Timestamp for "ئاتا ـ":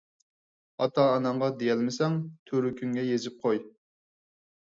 0.83-1.17